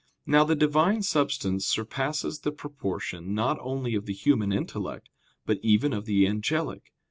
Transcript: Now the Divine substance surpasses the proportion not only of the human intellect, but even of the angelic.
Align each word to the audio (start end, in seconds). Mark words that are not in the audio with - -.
Now 0.25 0.43
the 0.43 0.55
Divine 0.55 1.03
substance 1.03 1.67
surpasses 1.67 2.39
the 2.39 2.51
proportion 2.51 3.35
not 3.35 3.59
only 3.61 3.93
of 3.93 4.07
the 4.07 4.13
human 4.15 4.51
intellect, 4.51 5.09
but 5.45 5.59
even 5.61 5.93
of 5.93 6.05
the 6.05 6.25
angelic. 6.25 6.91